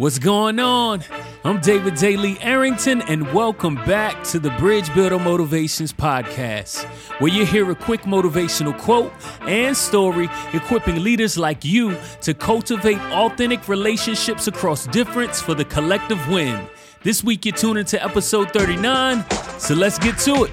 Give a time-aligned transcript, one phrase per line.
[0.00, 1.04] What's going on?
[1.44, 6.84] I'm David Daly Arrington, and welcome back to the Bridge Builder Motivations Podcast,
[7.20, 12.98] where you hear a quick motivational quote and story equipping leaders like you to cultivate
[13.12, 16.66] authentic relationships across difference for the collective win.
[17.02, 19.22] This week, you're tuning to episode 39,
[19.58, 20.52] so let's get to it.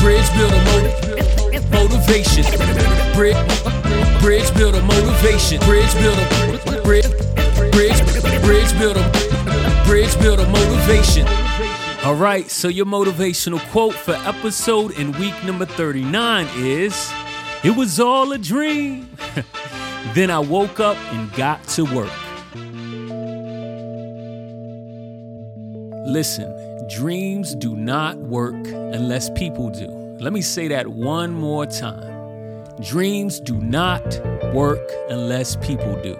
[0.00, 2.44] Bridge Builder motiv- Motivation.
[3.12, 3.36] Bridge,
[4.22, 5.60] bridge Builder Motivation.
[5.60, 7.15] Bridge Builder.
[8.94, 11.26] Bridge Motivation.
[12.04, 17.12] All right, so your motivational quote for episode in week number 39 is
[17.64, 19.08] It was all a dream.
[20.14, 22.12] then I woke up and got to work.
[26.06, 29.88] Listen, dreams do not work unless people do.
[30.20, 32.64] Let me say that one more time.
[32.80, 34.04] Dreams do not
[34.54, 36.16] work unless people do.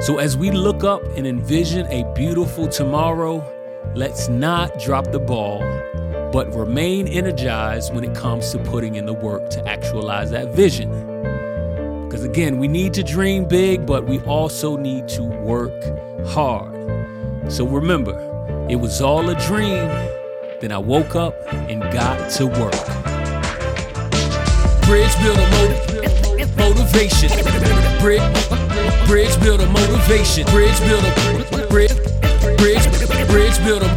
[0.00, 3.44] So, as we look up and envision a beautiful tomorrow,
[3.94, 5.60] let's not drop the ball,
[6.32, 10.88] but remain energized when it comes to putting in the work to actualize that vision.
[12.08, 15.78] Because again, we need to dream big, but we also need to work
[16.28, 17.52] hard.
[17.52, 18.16] So, remember,
[18.70, 19.86] it was all a dream.
[20.62, 22.72] Then I woke up and got to work.
[24.86, 25.99] Bridge builder
[26.60, 27.30] motivation.
[28.00, 28.22] Bridge,
[29.06, 30.44] bridge builder motivation.
[30.46, 31.12] Bridge builder.
[31.68, 31.94] Bridge,
[32.58, 32.86] bridge,
[33.28, 33.88] bridge builder.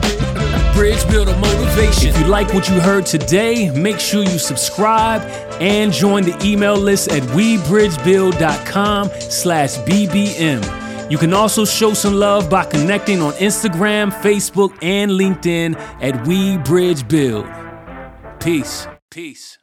[0.73, 2.09] Bridge builder motivation.
[2.09, 5.22] If you like what you heard today, make sure you subscribe
[5.61, 11.11] and join the email list at webridgebuild.com slash bbm.
[11.11, 18.39] You can also show some love by connecting on Instagram, Facebook, and LinkedIn at WeBridgeBuild.
[18.39, 18.88] Peace.
[19.11, 19.59] Peace.